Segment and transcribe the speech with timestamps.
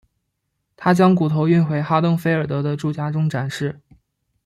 [0.75, 3.79] 他将骨头运回哈登菲尔德的住家中展示。